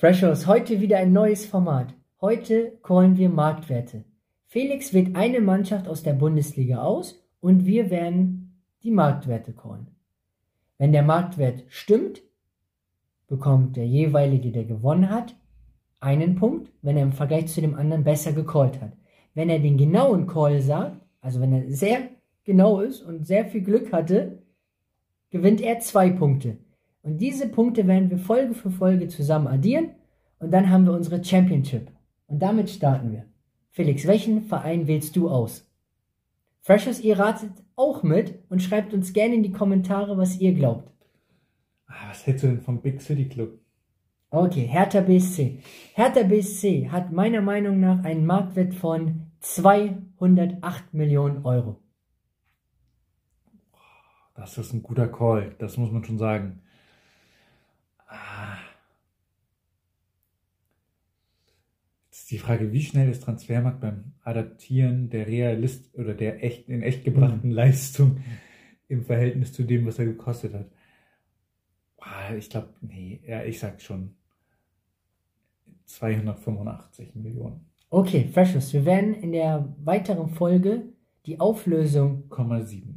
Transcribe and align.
Freshers, 0.00 0.46
heute 0.46 0.80
wieder 0.80 0.96
ein 0.96 1.12
neues 1.12 1.44
Format. 1.44 1.92
Heute 2.22 2.78
callen 2.82 3.18
wir 3.18 3.28
Marktwerte. 3.28 4.06
Felix 4.46 4.94
wählt 4.94 5.14
eine 5.14 5.42
Mannschaft 5.42 5.86
aus 5.88 6.02
der 6.02 6.14
Bundesliga 6.14 6.80
aus 6.82 7.22
und 7.40 7.66
wir 7.66 7.90
werden 7.90 8.62
die 8.82 8.92
Marktwerte 8.92 9.52
callen. 9.52 9.88
Wenn 10.78 10.92
der 10.92 11.02
Marktwert 11.02 11.64
stimmt, 11.68 12.22
bekommt 13.26 13.76
der 13.76 13.86
jeweilige, 13.86 14.52
der 14.52 14.64
gewonnen 14.64 15.10
hat, 15.10 15.36
einen 16.00 16.34
Punkt, 16.34 16.72
wenn 16.80 16.96
er 16.96 17.02
im 17.02 17.12
Vergleich 17.12 17.48
zu 17.48 17.60
dem 17.60 17.74
anderen 17.74 18.02
besser 18.02 18.32
gecallt 18.32 18.80
hat. 18.80 18.94
Wenn 19.34 19.50
er 19.50 19.58
den 19.58 19.76
genauen 19.76 20.26
Call 20.26 20.62
sagt, 20.62 20.98
also 21.20 21.42
wenn 21.42 21.52
er 21.52 21.70
sehr 21.70 22.08
genau 22.44 22.80
ist 22.80 23.02
und 23.02 23.26
sehr 23.26 23.44
viel 23.44 23.60
Glück 23.60 23.92
hatte, 23.92 24.38
gewinnt 25.28 25.60
er 25.60 25.80
zwei 25.80 26.08
Punkte. 26.08 26.56
Und 27.02 27.18
diese 27.18 27.48
Punkte 27.48 27.86
werden 27.86 28.10
wir 28.10 28.18
Folge 28.18 28.54
für 28.54 28.70
Folge 28.70 29.08
zusammen 29.08 29.46
addieren 29.46 29.90
und 30.38 30.52
dann 30.52 30.70
haben 30.70 30.84
wir 30.84 30.92
unsere 30.92 31.22
Championship. 31.22 31.90
Und 32.26 32.40
damit 32.40 32.70
starten 32.70 33.12
wir. 33.12 33.24
Felix, 33.70 34.06
welchen 34.06 34.42
Verein 34.42 34.86
wählst 34.86 35.16
du 35.16 35.30
aus? 35.30 35.66
Freshers, 36.60 37.00
ihr 37.00 37.18
ratet 37.18 37.52
auch 37.76 38.02
mit 38.02 38.38
und 38.50 38.62
schreibt 38.62 38.92
uns 38.92 39.12
gerne 39.12 39.34
in 39.34 39.42
die 39.42 39.52
Kommentare, 39.52 40.18
was 40.18 40.38
ihr 40.38 40.52
glaubt. 40.52 40.92
Ah, 41.86 42.08
was 42.08 42.26
hältst 42.26 42.44
du 42.44 42.48
denn 42.48 42.60
vom 42.60 42.80
Big 42.82 43.00
City 43.00 43.28
Club? 43.28 43.58
Okay, 44.30 44.66
Hertha 44.66 45.00
BSC. 45.00 45.58
Hertha 45.94 46.22
BSC 46.22 46.88
hat 46.90 47.10
meiner 47.10 47.40
Meinung 47.40 47.80
nach 47.80 48.04
einen 48.04 48.26
Marktwert 48.26 48.74
von 48.74 49.26
208 49.40 50.94
Millionen 50.94 51.44
Euro. 51.44 51.80
Das 54.34 54.56
ist 54.56 54.72
ein 54.72 54.82
guter 54.82 55.08
Call, 55.08 55.54
das 55.58 55.76
muss 55.76 55.90
man 55.90 56.04
schon 56.04 56.18
sagen. 56.18 56.62
Ist 62.30 62.34
die 62.34 62.46
Frage, 62.46 62.70
wie 62.70 62.82
schnell 62.82 63.10
ist 63.10 63.24
Transfermarkt 63.24 63.80
beim 63.80 64.12
Adaptieren 64.22 65.10
der 65.10 65.26
Realist 65.26 65.92
oder 65.98 66.14
der 66.14 66.44
echt, 66.44 66.68
in 66.68 66.80
echt 66.80 67.04
gebrachten 67.04 67.50
mhm. 67.50 67.56
Leistung 67.56 68.18
im 68.86 69.04
Verhältnis 69.04 69.52
zu 69.52 69.64
dem, 69.64 69.84
was 69.84 69.98
er 69.98 70.04
gekostet 70.04 70.54
hat? 70.54 70.70
Ich 72.38 72.48
glaube, 72.48 72.68
nee, 72.82 73.20
ja, 73.26 73.42
ich 73.42 73.58
sag 73.58 73.82
schon 73.82 74.14
285 75.86 77.16
Millionen. 77.16 77.66
Okay, 77.88 78.28
Freshness, 78.32 78.72
wir 78.72 78.84
werden 78.84 79.14
in 79.14 79.32
der 79.32 79.74
weiteren 79.82 80.28
Folge 80.28 80.84
die 81.26 81.40
Auflösung. 81.40 82.28
0,7. 82.28 82.94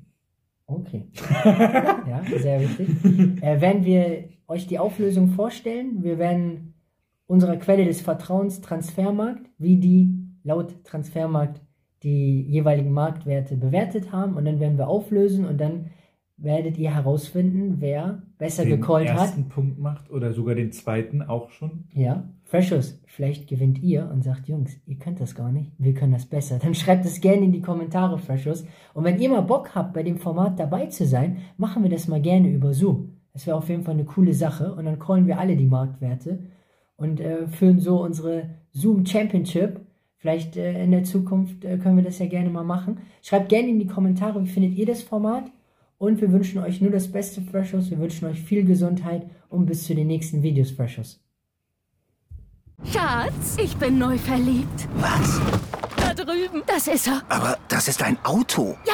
Okay. 0.67 1.07
ja, 1.43 2.23
sehr 2.37 2.61
wichtig. 2.61 3.41
Äh, 3.41 3.59
werden 3.59 3.83
wir 3.83 4.29
euch 4.47 4.67
die 4.67 4.77
Auflösung 4.77 5.29
vorstellen. 5.29 6.03
Wir 6.03 6.19
werden 6.19 6.72
unserer 7.27 7.57
Quelle 7.57 7.85
des 7.85 8.01
Vertrauens 8.01 8.61
Transfermarkt, 8.61 9.49
wie 9.57 9.77
die 9.77 10.23
laut 10.43 10.83
Transfermarkt 10.83 11.61
die 12.03 12.41
jeweiligen 12.41 12.91
Marktwerte 12.91 13.55
bewertet 13.55 14.11
haben. 14.11 14.35
Und 14.35 14.45
dann 14.45 14.59
werden 14.59 14.77
wir 14.77 14.87
auflösen 14.87 15.45
und 15.45 15.59
dann 15.59 15.91
werdet 16.35 16.77
ihr 16.77 16.93
herausfinden, 16.93 17.75
wer 17.79 18.23
besser 18.37 18.63
den 18.63 18.81
gecallt 18.81 19.07
hat. 19.09 19.15
Den 19.15 19.21
ersten 19.21 19.49
Punkt 19.49 19.79
macht 19.79 20.11
oder 20.11 20.33
sogar 20.33 20.55
den 20.55 20.71
zweiten 20.71 21.21
auch 21.21 21.51
schon. 21.51 21.85
Ja, 21.93 22.27
Freshers, 22.43 22.99
vielleicht 23.05 23.47
gewinnt 23.47 23.81
ihr 23.81 24.09
und 24.11 24.23
sagt, 24.23 24.47
Jungs, 24.47 24.77
ihr 24.85 24.97
könnt 24.97 25.21
das 25.21 25.35
gar 25.35 25.51
nicht, 25.51 25.71
wir 25.77 25.93
können 25.93 26.11
das 26.11 26.25
besser. 26.25 26.59
Dann 26.59 26.75
schreibt 26.75 27.05
es 27.05 27.21
gerne 27.21 27.45
in 27.45 27.51
die 27.51 27.61
Kommentare, 27.61 28.17
Freshers. 28.17 28.65
Und 28.93 29.05
wenn 29.05 29.19
ihr 29.19 29.29
mal 29.29 29.41
Bock 29.41 29.73
habt, 29.75 29.93
bei 29.93 30.03
dem 30.03 30.17
Format 30.17 30.59
dabei 30.59 30.87
zu 30.87 31.05
sein, 31.05 31.37
machen 31.57 31.83
wir 31.83 31.89
das 31.89 32.07
mal 32.07 32.21
gerne 32.21 32.49
über 32.49 32.73
Zoom. 32.73 33.17
Das 33.31 33.47
wäre 33.47 33.57
auf 33.57 33.69
jeden 33.69 33.83
Fall 33.83 33.93
eine 33.93 34.05
coole 34.05 34.33
Sache. 34.33 34.73
Und 34.75 34.85
dann 34.85 34.99
callen 34.99 35.27
wir 35.27 35.39
alle 35.39 35.55
die 35.55 35.65
Marktwerte 35.65 36.39
und 36.95 37.19
äh, 37.19 37.47
führen 37.47 37.79
so 37.79 38.01
unsere 38.01 38.49
Zoom 38.71 39.05
Championship. 39.05 39.81
Vielleicht 40.17 40.55
äh, 40.55 40.83
in 40.83 40.91
der 40.91 41.03
Zukunft 41.03 41.65
äh, 41.65 41.77
können 41.77 41.97
wir 41.97 42.03
das 42.03 42.19
ja 42.19 42.27
gerne 42.27 42.49
mal 42.49 42.63
machen. 42.63 42.99
Schreibt 43.21 43.49
gerne 43.49 43.69
in 43.69 43.79
die 43.79 43.87
Kommentare, 43.87 44.41
wie 44.43 44.49
findet 44.49 44.73
ihr 44.75 44.85
das 44.85 45.01
Format? 45.01 45.51
Und 45.97 46.21
wir 46.21 46.31
wünschen 46.31 46.61
euch 46.61 46.81
nur 46.81 46.91
das 46.91 47.11
Beste, 47.11 47.41
Freshers. 47.41 47.89
Wir 47.89 47.99
wünschen 47.99 48.27
euch 48.27 48.41
viel 48.41 48.65
Gesundheit 48.65 49.25
und 49.49 49.65
bis 49.65 49.85
zu 49.85 49.95
den 49.95 50.07
nächsten 50.07 50.43
Videos, 50.43 50.71
Freshers. 50.71 51.19
Schatz, 52.85 53.57
ich 53.61 53.75
bin 53.77 53.97
neu 53.97 54.17
verliebt. 54.17 54.87
Was? 54.95 55.39
Da 55.95 56.13
drüben. 56.13 56.61
Das 56.67 56.87
ist 56.87 57.07
er. 57.07 57.21
Aber 57.29 57.57
das 57.69 57.87
ist 57.87 58.03
ein 58.03 58.17
Auto. 58.23 58.75
Ja, 58.85 58.93